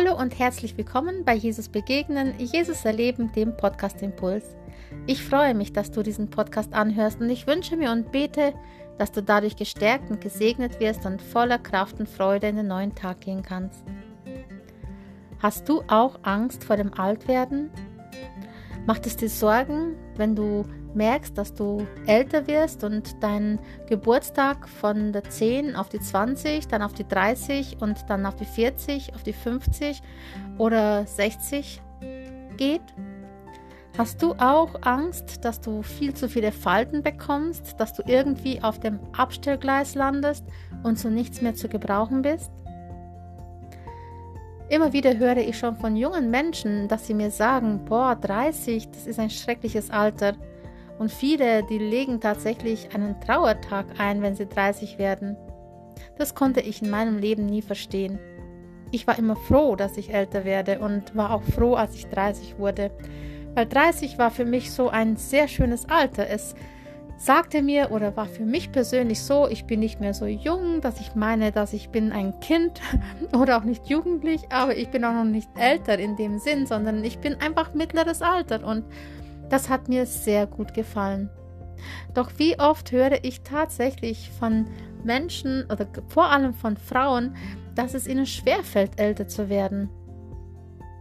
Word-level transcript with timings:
Hallo 0.00 0.16
und 0.16 0.38
herzlich 0.38 0.76
willkommen 0.76 1.24
bei 1.24 1.34
Jesus 1.34 1.68
Begegnen, 1.68 2.32
Jesus 2.38 2.84
Erleben, 2.84 3.32
dem 3.32 3.56
Podcast 3.56 4.00
Impuls. 4.00 4.44
Ich 5.08 5.24
freue 5.24 5.54
mich, 5.54 5.72
dass 5.72 5.90
du 5.90 6.04
diesen 6.04 6.30
Podcast 6.30 6.72
anhörst 6.72 7.20
und 7.20 7.28
ich 7.30 7.48
wünsche 7.48 7.76
mir 7.76 7.90
und 7.90 8.12
bete, 8.12 8.54
dass 8.96 9.10
du 9.10 9.24
dadurch 9.24 9.56
gestärkt 9.56 10.08
und 10.08 10.20
gesegnet 10.20 10.78
wirst 10.78 11.04
und 11.04 11.20
voller 11.20 11.58
Kraft 11.58 11.98
und 11.98 12.08
Freude 12.08 12.46
in 12.46 12.54
den 12.54 12.68
neuen 12.68 12.94
Tag 12.94 13.22
gehen 13.22 13.42
kannst. 13.42 13.82
Hast 15.40 15.68
du 15.68 15.82
auch 15.88 16.20
Angst 16.22 16.62
vor 16.62 16.76
dem 16.76 16.94
Altwerden? 16.94 17.68
Macht 18.86 19.04
es 19.04 19.16
dir 19.16 19.28
Sorgen, 19.28 19.96
wenn 20.14 20.36
du 20.36 20.62
merkst, 20.94 21.36
dass 21.36 21.54
du 21.54 21.86
älter 22.06 22.46
wirst 22.46 22.84
und 22.84 23.22
dein 23.22 23.58
Geburtstag 23.86 24.68
von 24.68 25.12
der 25.12 25.24
10 25.24 25.76
auf 25.76 25.88
die 25.88 26.00
20, 26.00 26.68
dann 26.68 26.82
auf 26.82 26.92
die 26.92 27.06
30 27.06 27.80
und 27.80 28.08
dann 28.08 28.26
auf 28.26 28.36
die 28.36 28.44
40, 28.44 29.14
auf 29.14 29.22
die 29.22 29.32
50 29.32 30.02
oder 30.58 31.06
60 31.06 31.80
geht? 32.56 32.82
Hast 33.96 34.22
du 34.22 34.34
auch 34.34 34.70
Angst, 34.82 35.44
dass 35.44 35.60
du 35.60 35.82
viel 35.82 36.14
zu 36.14 36.28
viele 36.28 36.52
Falten 36.52 37.02
bekommst, 37.02 37.80
dass 37.80 37.94
du 37.94 38.02
irgendwie 38.06 38.62
auf 38.62 38.78
dem 38.78 39.00
Abstellgleis 39.12 39.96
landest 39.96 40.44
und 40.84 41.00
zu 41.00 41.10
nichts 41.10 41.42
mehr 41.42 41.54
zu 41.54 41.68
gebrauchen 41.68 42.22
bist? 42.22 42.52
Immer 44.68 44.92
wieder 44.92 45.16
höre 45.16 45.38
ich 45.38 45.58
schon 45.58 45.76
von 45.76 45.96
jungen 45.96 46.30
Menschen, 46.30 46.88
dass 46.88 47.06
sie 47.06 47.14
mir 47.14 47.30
sagen, 47.30 47.86
boah, 47.86 48.14
30, 48.14 48.90
das 48.90 49.06
ist 49.06 49.18
ein 49.18 49.30
schreckliches 49.30 49.90
Alter. 49.90 50.34
Und 50.98 51.12
viele, 51.12 51.62
die 51.62 51.78
legen 51.78 52.20
tatsächlich 52.20 52.94
einen 52.94 53.20
Trauertag 53.20 53.86
ein, 53.98 54.22
wenn 54.22 54.34
sie 54.34 54.46
30 54.46 54.98
werden. 54.98 55.36
Das 56.16 56.34
konnte 56.34 56.60
ich 56.60 56.82
in 56.82 56.90
meinem 56.90 57.18
Leben 57.18 57.46
nie 57.46 57.62
verstehen. 57.62 58.18
Ich 58.90 59.06
war 59.06 59.18
immer 59.18 59.36
froh, 59.36 59.76
dass 59.76 59.96
ich 59.96 60.12
älter 60.12 60.44
werde 60.44 60.80
und 60.80 61.14
war 61.14 61.32
auch 61.32 61.42
froh, 61.42 61.74
als 61.74 61.94
ich 61.94 62.06
30 62.06 62.58
wurde. 62.58 62.90
Weil 63.54 63.66
30 63.66 64.18
war 64.18 64.30
für 64.30 64.44
mich 64.44 64.72
so 64.72 64.88
ein 64.88 65.16
sehr 65.16 65.46
schönes 65.46 65.88
Alter. 65.88 66.28
Es 66.28 66.54
sagte 67.18 67.62
mir 67.62 67.90
oder 67.90 68.16
war 68.16 68.26
für 68.26 68.44
mich 68.44 68.70
persönlich 68.72 69.20
so, 69.20 69.48
ich 69.48 69.64
bin 69.64 69.80
nicht 69.80 70.00
mehr 70.00 70.14
so 70.14 70.24
jung, 70.24 70.80
dass 70.80 71.00
ich 71.00 71.14
meine, 71.14 71.50
dass 71.50 71.72
ich 71.72 71.90
bin 71.90 72.12
ein 72.12 72.38
Kind 72.40 72.80
oder 73.36 73.58
auch 73.58 73.64
nicht 73.64 73.88
jugendlich, 73.88 74.42
aber 74.50 74.76
ich 74.76 74.88
bin 74.88 75.04
auch 75.04 75.12
noch 75.12 75.24
nicht 75.24 75.50
älter 75.58 75.98
in 75.98 76.16
dem 76.16 76.38
Sinn, 76.38 76.66
sondern 76.66 77.04
ich 77.04 77.18
bin 77.18 77.34
einfach 77.40 77.74
mittleres 77.74 78.22
Alter 78.22 78.64
und 78.64 78.84
das 79.50 79.68
hat 79.68 79.88
mir 79.88 80.06
sehr 80.06 80.46
gut 80.46 80.74
gefallen. 80.74 81.30
Doch 82.14 82.30
wie 82.36 82.58
oft 82.58 82.92
höre 82.92 83.24
ich 83.24 83.42
tatsächlich 83.42 84.30
von 84.38 84.66
Menschen 85.04 85.64
oder 85.70 85.86
vor 86.08 86.30
allem 86.30 86.54
von 86.54 86.76
Frauen, 86.76 87.36
dass 87.74 87.94
es 87.94 88.06
ihnen 88.06 88.26
schwerfällt, 88.26 88.98
älter 88.98 89.28
zu 89.28 89.48
werden. 89.48 89.88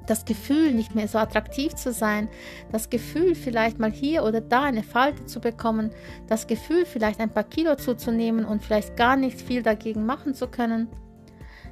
Das 0.06 0.24
Gefühl, 0.24 0.74
nicht 0.74 0.96
mehr 0.96 1.08
so 1.08 1.18
attraktiv 1.18 1.76
zu 1.76 1.92
sein, 1.92 2.30
das 2.72 2.90
Gefühl, 2.90 3.36
vielleicht 3.36 3.78
mal 3.78 3.92
hier 3.92 4.24
oder 4.24 4.40
da 4.40 4.64
eine 4.64 4.84
Falte 4.84 5.26
zu 5.26 5.42
bekommen, 5.42 5.92
das 6.28 6.48
Gefühl, 6.48 6.86
vielleicht 6.86 7.20
ein 7.20 7.34
paar 7.34 7.44
Kilo 7.44 7.76
zuzunehmen 7.76 8.46
und 8.46 8.64
vielleicht 8.64 8.96
gar 8.96 9.18
nicht 9.18 9.42
viel 9.42 9.64
dagegen 9.64 10.06
machen 10.06 10.34
zu 10.34 10.48
können. 10.48 10.88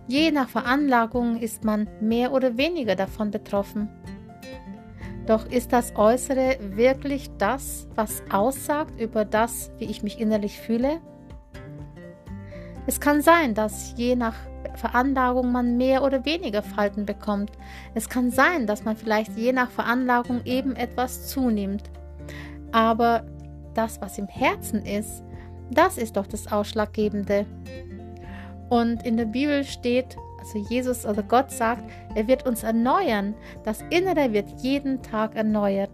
Je 0.07 0.31
nach 0.31 0.49
Veranlagung 0.49 1.37
ist 1.37 1.63
man 1.63 1.87
mehr 2.01 2.33
oder 2.33 2.57
weniger 2.57 2.95
davon 2.95 3.31
betroffen. 3.31 3.89
Doch 5.25 5.47
ist 5.47 5.73
das 5.73 5.95
Äußere 5.95 6.57
wirklich 6.59 7.31
das, 7.37 7.87
was 7.95 8.21
aussagt 8.31 8.99
über 8.99 9.25
das, 9.25 9.71
wie 9.79 9.85
ich 9.85 10.03
mich 10.03 10.19
innerlich 10.19 10.59
fühle? 10.59 11.01
Es 12.85 12.99
kann 12.99 13.21
sein, 13.21 13.55
dass 13.55 13.95
je 13.97 14.15
nach 14.15 14.35
Veranlagung 14.75 15.51
man 15.51 15.77
mehr 15.77 16.03
oder 16.03 16.25
weniger 16.25 16.61
Falten 16.61 17.05
bekommt. 17.05 17.51
Es 17.95 18.09
kann 18.09 18.29
sein, 18.29 18.67
dass 18.67 18.83
man 18.83 18.95
vielleicht 18.95 19.35
je 19.35 19.51
nach 19.51 19.71
Veranlagung 19.71 20.41
eben 20.45 20.75
etwas 20.75 21.27
zunimmt. 21.29 21.89
Aber 22.71 23.25
das, 23.73 24.01
was 24.01 24.17
im 24.19 24.27
Herzen 24.27 24.85
ist, 24.85 25.23
das 25.71 25.97
ist 25.97 26.17
doch 26.17 26.27
das 26.27 26.51
Ausschlaggebende. 26.51 27.45
Und 28.69 29.03
in 29.03 29.17
der 29.17 29.25
Bibel 29.25 29.63
steht, 29.63 30.17
also 30.45 30.59
Jesus 30.59 31.05
oder 31.05 31.23
Gott 31.23 31.49
sagt, 31.49 31.83
er 32.13 32.27
wird 32.27 32.45
uns 32.45 32.61
erneuern. 32.61 33.33
Das 33.63 33.83
Innere 33.89 34.31
wird 34.31 34.61
jeden 34.61 35.01
Tag 35.01 35.35
erneuert. 35.35 35.89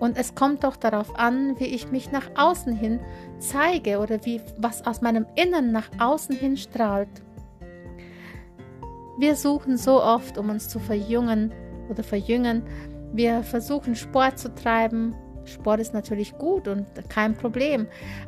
Und 0.00 0.18
es 0.18 0.34
kommt 0.34 0.64
doch 0.64 0.74
darauf 0.74 1.16
an, 1.16 1.58
wie 1.60 1.66
ich 1.66 1.92
mich 1.92 2.10
nach 2.10 2.28
außen 2.36 2.74
hin 2.74 2.98
zeige 3.38 4.00
oder 4.00 4.24
wie 4.24 4.40
was 4.58 4.84
aus 4.84 5.00
meinem 5.00 5.26
Innern 5.36 5.70
nach 5.70 5.88
außen 6.00 6.34
hin 6.34 6.56
strahlt. 6.56 7.08
Wir 9.18 9.36
suchen 9.36 9.76
so 9.76 10.02
oft, 10.02 10.38
um 10.38 10.50
uns 10.50 10.68
zu 10.68 10.80
verjüngen 10.80 11.52
oder 11.88 12.02
verjüngen. 12.02 12.64
Wir 13.12 13.44
versuchen 13.44 13.94
Sport 13.94 14.40
zu 14.40 14.52
treiben, 14.52 15.14
Sport 15.44 15.80
ist 15.80 15.94
natürlich 15.94 16.36
gut 16.38 16.68
und 16.68 16.86
kein 17.08 17.34
Problem, 17.34 17.86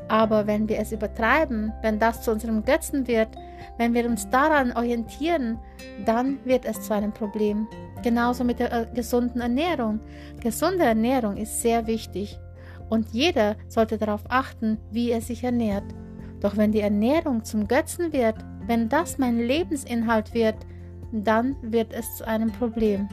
aber 0.08 0.46
wenn 0.46 0.68
wir 0.68 0.78
es 0.78 0.92
übertreiben, 0.92 1.72
wenn 1.82 1.98
das 1.98 2.22
zu 2.22 2.32
unserem 2.32 2.64
Götzen 2.64 3.06
wird, 3.06 3.28
wenn 3.78 3.94
wir 3.94 4.06
uns 4.06 4.28
daran 4.30 4.72
orientieren, 4.72 5.58
dann 6.04 6.38
wird 6.44 6.64
es 6.64 6.80
zu 6.82 6.94
einem 6.94 7.12
Problem. 7.12 7.66
Genauso 8.02 8.44
mit 8.44 8.58
der 8.58 8.72
äh, 8.72 8.86
gesunden 8.94 9.40
Ernährung. 9.40 10.00
Gesunde 10.40 10.84
Ernährung 10.84 11.36
ist 11.36 11.62
sehr 11.62 11.86
wichtig 11.86 12.38
und 12.90 13.08
jeder 13.12 13.56
sollte 13.68 13.98
darauf 13.98 14.22
achten, 14.28 14.78
wie 14.90 15.10
er 15.10 15.20
sich 15.20 15.42
ernährt. 15.42 15.84
Doch 16.40 16.56
wenn 16.56 16.72
die 16.72 16.80
Ernährung 16.80 17.44
zum 17.44 17.66
Götzen 17.66 18.12
wird, 18.12 18.36
wenn 18.66 18.88
das 18.88 19.18
mein 19.18 19.38
Lebensinhalt 19.38 20.34
wird, 20.34 20.56
dann 21.12 21.56
wird 21.62 21.92
es 21.92 22.16
zu 22.16 22.26
einem 22.26 22.52
Problem. 22.52 23.08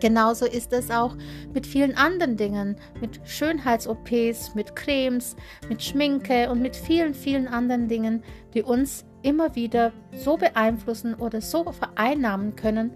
Genauso 0.00 0.46
ist 0.46 0.72
es 0.72 0.90
auch 0.90 1.16
mit 1.52 1.66
vielen 1.66 1.96
anderen 1.96 2.36
Dingen, 2.36 2.76
mit 3.00 3.20
Schönheits-OPs, 3.24 4.54
mit 4.54 4.76
Cremes, 4.76 5.34
mit 5.68 5.82
Schminke 5.82 6.50
und 6.50 6.62
mit 6.62 6.76
vielen, 6.76 7.14
vielen 7.14 7.48
anderen 7.48 7.88
Dingen, 7.88 8.22
die 8.54 8.62
uns 8.62 9.04
immer 9.22 9.54
wieder 9.54 9.92
so 10.12 10.36
beeinflussen 10.36 11.14
oder 11.14 11.40
so 11.40 11.72
vereinnahmen 11.72 12.56
können, 12.56 12.92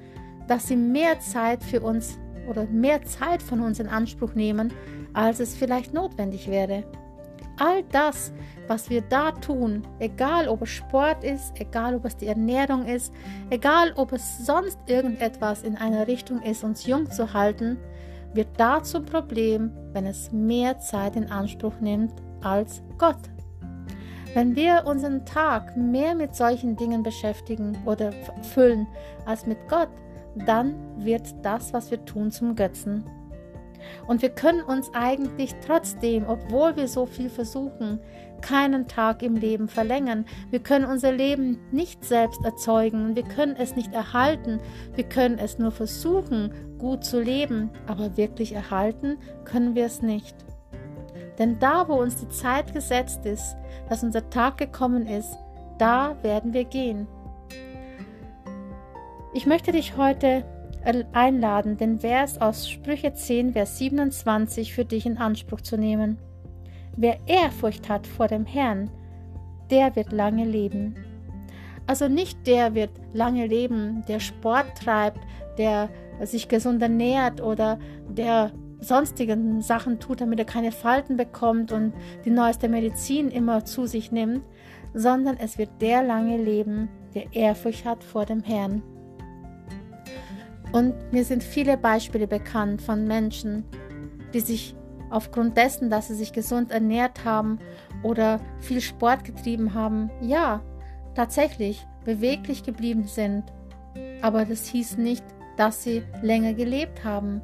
dass 0.49 0.69
sie 0.69 0.77
mehr 0.77 1.21
Zeit 1.21 1.63
für 1.63 1.81
uns 1.81 2.19
oder 2.49 2.65
mehr 2.67 3.03
Zeit 3.03 3.43
von 3.43 3.61
uns 3.61 3.79
in 3.81 3.89
Anspruch 3.89 4.35
nehmen, 4.35 4.73
als 5.13 5.41
es 5.41 5.55
vielleicht 5.55 5.95
notwendig 5.95 6.49
wäre 6.49 6.85
all 7.63 7.83
das, 7.93 8.33
was 8.67 8.91
wir 8.91 9.03
da 9.03 9.33
tun, 9.33 9.83
egal 9.99 10.49
ob 10.49 10.63
es 10.63 10.71
Sport 10.71 11.25
ist, 11.25 11.53
egal 11.61 11.95
ob 11.95 12.05
es 12.05 12.17
die 12.17 12.27
Ernährung 12.27 12.87
ist, 12.87 13.13
egal 13.51 13.93
ob 13.97 14.13
es 14.13 14.45
sonst 14.45 14.79
irgendetwas 14.87 15.63
in 15.63 15.77
einer 15.77 16.07
Richtung 16.07 16.43
ist, 16.43 16.65
uns 16.65 16.87
jung 16.87 17.11
zu 17.11 17.33
halten, 17.33 17.79
wird 18.35 18.49
da 18.57 18.83
zum 18.83 19.05
Problem, 19.05 19.71
wenn 19.93 20.07
es 20.07 20.33
mehr 20.33 20.79
Zeit 20.79 21.17
in 21.17 21.31
Anspruch 21.31 21.79
nimmt 21.81 22.15
als 22.43 22.83
Gott. 22.99 23.32
Wenn 24.35 24.57
wir 24.57 24.85
unseren 24.87 25.27
Tag 25.27 25.77
mehr 25.77 26.15
mit 26.15 26.35
solchen 26.35 26.77
Dingen 26.77 27.03
beschäftigen 27.03 27.77
oder 27.85 28.13
füllen 28.55 28.87
als 29.27 29.47
mit 29.47 29.59
Gott, 29.69 29.91
dann 30.35 30.75
wird 30.97 31.35
das, 31.43 31.75
was 31.75 31.91
wir 31.91 32.03
tun, 32.07 32.31
zum 32.31 32.57
Götzen. 32.57 33.05
Und 34.07 34.23
wir 34.23 34.31
können 34.31 34.63
uns 34.63 34.91
eigentlich 34.95 35.55
trotzdem, 35.67 36.25
obwohl 36.27 36.77
wir 36.77 36.89
so 36.89 37.05
viel 37.05 37.29
versuchen, 37.29 38.01
keinen 38.41 38.89
Tag 38.89 39.23
im 39.23 39.37
Leben 39.37 39.69
verlängern. 39.69 40.25
Wir 40.51 40.61
können 40.61 40.87
unser 40.87 41.13
Leben 41.13 41.59
nicht 41.71 42.05
selbst 42.05 42.45
erzeugen, 42.45 43.15
wir 43.15 43.25
können 43.25 43.57
es 43.57 43.77
nicht 43.77 43.93
erhalten, 43.93 44.61
wir 44.95 45.05
können 45.05 45.39
es 45.39 45.59
nur 45.59 45.73
versuchen, 45.73 46.53
gut 46.79 47.05
zu 47.05 47.21
leben, 47.21 47.71
aber 47.87 48.17
wirklich 48.17 48.53
erhalten 48.53 49.19
können 49.45 49.75
wir 49.75 49.85
es 49.85 50.01
nicht. 50.01 50.35
Denn 51.39 51.59
da, 51.59 51.89
wo 51.89 51.95
uns 51.95 52.17
die 52.17 52.29
Zeit 52.29 52.73
gesetzt 52.75 53.25
ist, 53.25 53.57
dass 53.89 54.03
unser 54.03 54.29
Tag 54.31 54.59
gekommen 54.59 55.07
ist, 55.07 55.37
da 55.79 56.17
werden 56.23 56.53
wir 56.53 56.65
gehen. 56.65 57.07
Ich 59.35 59.47
möchte 59.47 59.73
dich 59.73 59.97
heute 59.97 60.45
einladen, 61.13 61.77
den 61.77 62.01
Vers 62.01 62.41
aus 62.41 62.69
Sprüche 62.69 63.15
10, 63.15 63.53
Vers 63.53 63.79
27 63.79 64.75
für 64.75 64.85
dich 64.85 65.07
in 65.07 65.17
Anspruch 65.17 65.61
zu 65.61 65.77
nehmen. 65.77 66.19
Wer 66.97 67.19
Ehrfurcht 67.27 67.89
hat 67.89 68.07
vor 68.07 68.29
dem 68.29 68.45
Herrn, 68.45 68.91
der 69.71 69.97
wird 69.97 70.13
lange 70.13 70.45
leben. 70.45 70.97
Also 71.87 72.09
nicht 72.09 72.47
der 72.47 72.75
wird 72.75 72.91
lange 73.13 73.47
leben, 73.47 74.05
der 74.07 74.21
Sport 74.21 74.67
treibt, 74.85 75.21
der 75.57 75.89
sich 76.25 76.49
gesund 76.49 76.83
ernährt 76.83 77.41
oder 77.41 77.79
der 78.09 78.53
sonstigen 78.83 79.63
Sachen 79.63 80.01
tut, 80.01 80.21
damit 80.21 80.39
er 80.39 80.45
keine 80.45 80.73
Falten 80.73 81.17
bekommt 81.17 81.73
und 81.73 81.93
die 82.25 82.31
neueste 82.31 82.69
Medizin 82.69 83.31
immer 83.31 83.65
zu 83.65 83.87
sich 83.87 84.13
nimmt, 84.13 84.43
sondern 84.95 85.37
es 85.39 85.59
wird 85.59 85.71
der 85.81 86.03
lange 86.03 86.37
leben, 86.37 86.89
der 87.15 87.33
Ehrfurcht 87.33 87.85
hat 87.85 88.05
vor 88.05 88.27
dem 88.27 88.43
Herrn. 88.43 88.83
Und 90.73 90.95
mir 91.13 91.25
sind 91.25 91.43
viele 91.43 91.77
Beispiele 91.77 92.27
bekannt 92.27 92.83
von 92.83 93.07
Menschen, 93.07 93.65
die 94.33 94.41
sich 94.41 94.75
aufgrund 95.11 95.57
dessen, 95.57 95.91
dass 95.91 96.09
sie 96.09 96.15
sich 96.15 96.33
gesund 96.33 96.71
ernährt 96.71 97.25
haben 97.25 97.59
oder 98.03 98.41
viel 98.61 98.81
Sport 98.81 99.25
getrieben 99.25 99.75
haben, 99.75 100.11
ja, 100.21 100.63
tatsächlich 101.15 101.87
beweglich 102.05 102.63
geblieben 102.63 103.05
sind 103.07 103.45
aber 104.23 104.45
das 104.45 104.67
hieß 104.67 104.99
nicht, 104.99 105.25
dass 105.57 105.83
sie 105.83 106.03
länger 106.23 106.55
gelebt 106.55 107.05
haben. 107.05 107.43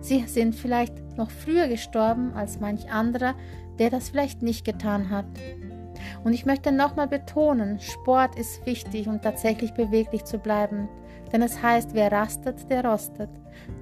Sie 0.00 0.24
sind 0.26 0.54
vielleicht 0.54 0.94
noch 1.16 1.30
früher 1.30 1.68
gestorben 1.68 2.32
als 2.34 2.60
manch 2.60 2.90
anderer, 2.90 3.34
der 3.78 3.90
das 3.90 4.10
vielleicht 4.10 4.42
nicht 4.42 4.64
getan 4.64 5.10
hat. 5.10 5.26
Und 6.24 6.32
ich 6.32 6.46
möchte 6.46 6.72
nochmal 6.72 7.08
betonen, 7.08 7.78
Sport 7.80 8.38
ist 8.38 8.64
wichtig, 8.66 9.08
um 9.08 9.20
tatsächlich 9.20 9.72
beweglich 9.74 10.24
zu 10.24 10.38
bleiben. 10.38 10.88
Denn 11.32 11.42
es 11.42 11.62
heißt, 11.62 11.94
wer 11.94 12.10
rastet, 12.10 12.68
der 12.70 12.84
rostet. 12.84 13.30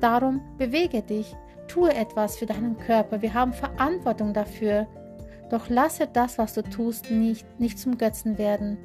Darum 0.00 0.41
bewege 0.59 1.03
dich, 1.03 1.35
tue 1.67 1.94
etwas 1.94 2.37
für 2.37 2.47
deinen 2.47 2.76
Körper. 2.79 3.23
Wir 3.23 3.35
haben 3.35 3.53
Verantwortung 3.53 4.35
dafür. 4.35 4.87
Doch 5.50 5.69
lasse 5.69 6.09
das, 6.12 6.38
was 6.38 6.55
du 6.55 6.62
tust, 6.62 7.11
nicht, 7.11 7.47
nicht 7.59 7.79
zum 7.79 7.97
Götzen 7.97 8.37
werden. 8.38 8.76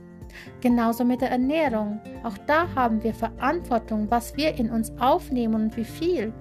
Genauso 0.62 1.04
mit 1.04 1.22
der 1.22 1.32
Ernährung. 1.32 2.00
Auch 2.24 2.38
da 2.48 2.68
haben 2.74 3.04
wir 3.04 3.14
Verantwortung, 3.14 4.10
was 4.10 4.36
wir 4.38 4.56
in 4.56 4.72
uns 4.72 4.92
aufnehmen 5.00 5.56
und 5.56 5.78
wie 5.78 5.84
viel. 5.84 6.34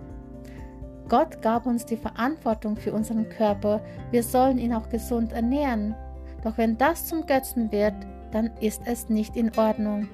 Gott 1.12 1.42
gab 1.42 1.66
uns 1.66 1.84
die 1.84 1.98
Verantwortung 1.98 2.74
für 2.74 2.94
unseren 2.94 3.28
Körper. 3.28 3.82
Wir 4.12 4.22
sollen 4.22 4.56
ihn 4.56 4.72
auch 4.72 4.88
gesund 4.88 5.34
ernähren. 5.34 5.94
Doch 6.42 6.56
wenn 6.56 6.78
das 6.78 7.04
zum 7.04 7.26
Götzen 7.26 7.70
wird, 7.70 7.92
dann 8.30 8.50
ist 8.62 8.80
es 8.86 9.10
nicht 9.10 9.36
in 9.36 9.54
Ordnung. 9.58 10.08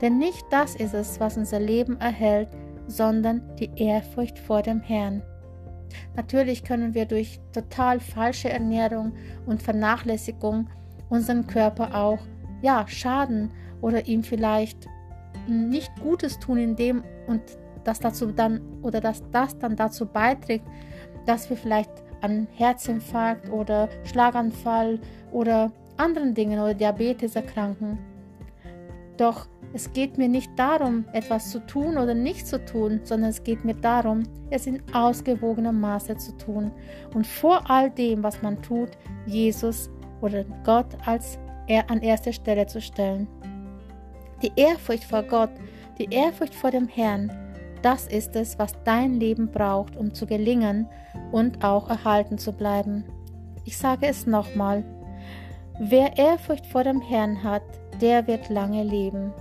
Denn 0.00 0.16
nicht 0.16 0.42
das 0.48 0.76
ist 0.76 0.94
es, 0.94 1.20
was 1.20 1.36
unser 1.36 1.60
Leben 1.60 2.00
erhält, 2.00 2.48
sondern 2.86 3.42
die 3.56 3.70
Ehrfurcht 3.76 4.38
vor 4.38 4.62
dem 4.62 4.80
Herrn. 4.80 5.22
Natürlich 6.16 6.64
können 6.64 6.94
wir 6.94 7.04
durch 7.04 7.38
total 7.52 8.00
falsche 8.00 8.48
Ernährung 8.48 9.12
und 9.44 9.62
Vernachlässigung 9.62 10.70
unseren 11.10 11.46
Körper 11.46 11.94
auch 11.94 12.20
ja 12.62 12.88
schaden 12.88 13.52
oder 13.82 14.06
ihm 14.06 14.22
vielleicht 14.22 14.88
nicht 15.46 15.92
Gutes 16.00 16.38
tun, 16.38 16.56
indem 16.56 17.04
und 17.26 17.42
das 17.84 18.00
dazu 18.00 18.32
dann 18.32 18.60
oder 18.82 19.00
dass 19.00 19.22
das 19.30 19.58
dann 19.58 19.76
dazu 19.76 20.06
beiträgt, 20.06 20.66
dass 21.26 21.48
wir 21.48 21.56
vielleicht 21.56 21.90
an 22.20 22.46
Herzinfarkt 22.54 23.50
oder 23.50 23.88
Schlaganfall 24.04 24.98
oder 25.32 25.70
anderen 25.96 26.34
Dingen 26.34 26.58
oder 26.58 26.74
Diabetes 26.74 27.36
erkranken. 27.36 27.98
Doch 29.16 29.46
es 29.72 29.92
geht 29.92 30.18
mir 30.18 30.28
nicht 30.28 30.50
darum, 30.56 31.04
etwas 31.12 31.50
zu 31.50 31.58
tun 31.66 31.98
oder 31.98 32.14
nicht 32.14 32.46
zu 32.46 32.64
tun, 32.64 33.00
sondern 33.02 33.30
es 33.30 33.42
geht 33.42 33.64
mir 33.64 33.74
darum, 33.74 34.22
es 34.50 34.66
in 34.66 34.80
ausgewogenem 34.92 35.80
Maße 35.80 36.16
zu 36.16 36.36
tun 36.36 36.70
und 37.12 37.26
vor 37.26 37.68
all 37.68 37.90
dem, 37.90 38.22
was 38.22 38.40
man 38.40 38.62
tut, 38.62 38.90
Jesus 39.26 39.90
oder 40.20 40.44
Gott 40.64 40.86
als 41.04 41.38
er 41.66 41.90
an 41.90 42.02
erste 42.02 42.32
Stelle 42.32 42.66
zu 42.66 42.80
stellen. 42.80 43.26
Die 44.42 44.52
Ehrfurcht 44.56 45.04
vor 45.04 45.22
Gott, 45.22 45.50
die 45.98 46.12
Ehrfurcht 46.12 46.54
vor 46.54 46.70
dem 46.70 46.88
Herrn, 46.88 47.30
das 47.84 48.06
ist 48.06 48.34
es, 48.34 48.58
was 48.58 48.72
dein 48.84 49.20
Leben 49.20 49.50
braucht, 49.50 49.96
um 49.96 50.14
zu 50.14 50.26
gelingen 50.26 50.88
und 51.32 51.62
auch 51.62 51.90
erhalten 51.90 52.38
zu 52.38 52.52
bleiben. 52.52 53.04
Ich 53.66 53.76
sage 53.76 54.06
es 54.06 54.26
nochmal. 54.26 54.82
Wer 55.78 56.16
Ehrfurcht 56.16 56.66
vor 56.66 56.84
dem 56.84 57.02
Herrn 57.02 57.42
hat, 57.42 57.62
der 58.00 58.26
wird 58.26 58.48
lange 58.48 58.82
leben. 58.84 59.32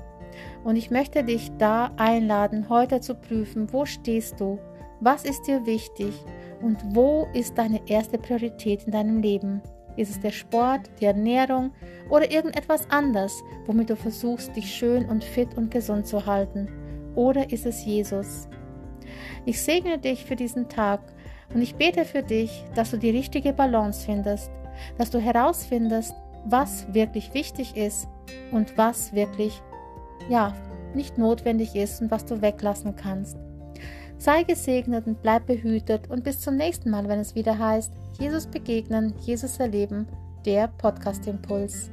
Und 0.64 0.76
ich 0.76 0.92
möchte 0.92 1.24
dich 1.24 1.52
da 1.58 1.92
einladen, 1.96 2.68
heute 2.68 3.00
zu 3.00 3.16
prüfen, 3.16 3.72
wo 3.72 3.86
stehst 3.86 4.40
du, 4.40 4.60
was 5.00 5.24
ist 5.24 5.48
dir 5.48 5.66
wichtig 5.66 6.14
und 6.62 6.78
wo 6.94 7.28
ist 7.34 7.58
deine 7.58 7.82
erste 7.88 8.18
Priorität 8.18 8.84
in 8.84 8.92
deinem 8.92 9.22
Leben. 9.22 9.62
Ist 9.96 10.10
es 10.10 10.20
der 10.20 10.32
Sport, 10.32 10.90
die 11.00 11.06
Ernährung 11.06 11.72
oder 12.10 12.30
irgendetwas 12.32 12.90
anderes, 12.90 13.44
womit 13.68 13.90
du 13.90 13.96
versuchst, 13.96 14.56
dich 14.56 14.74
schön 14.74 15.06
und 15.06 15.24
fit 15.24 15.56
und 15.56 15.72
gesund 15.72 16.08
zu 16.08 16.26
halten? 16.26 16.68
Oder 17.16 17.52
ist 17.52 17.66
es 17.66 17.86
Jesus? 17.86 18.48
Ich 19.46 19.62
segne 19.62 19.98
dich 19.98 20.26
für 20.26 20.36
diesen 20.36 20.70
Tag 20.70 21.02
und 21.54 21.62
ich 21.62 21.76
bete 21.76 22.06
für 22.06 22.24
dich, 22.24 22.64
dass 22.76 22.92
du 22.92 22.98
die 22.98 23.12
richtige 23.12 23.54
Balance 23.54 24.06
findest, 24.06 24.52
dass 24.98 25.12
du 25.12 25.20
herausfindest, 25.20 26.14
was 26.46 26.92
wirklich 26.94 27.34
wichtig 27.34 27.76
ist 27.76 28.08
und 28.52 28.78
was 28.78 29.14
wirklich, 29.14 29.62
ja, 30.30 30.54
nicht 30.94 31.18
notwendig 31.18 31.76
ist 31.76 32.02
und 32.02 32.12
was 32.12 32.26
du 32.26 32.42
weglassen 32.42 32.96
kannst. 32.96 33.38
Sei 34.18 34.44
gesegnet 34.44 35.08
und 35.08 35.22
bleib 35.22 35.48
behütet 35.48 36.10
und 36.10 36.24
bis 36.24 36.40
zum 36.40 36.56
nächsten 36.56 36.90
Mal, 36.90 37.08
wenn 37.08 37.20
es 37.20 37.36
wieder 37.36 37.58
heißt, 37.58 37.92
Jesus 38.20 38.48
begegnen, 38.48 39.14
Jesus 39.22 39.60
erleben, 39.60 40.08
der 40.46 40.68
Podcast 40.68 41.28
Impuls. 41.28 41.90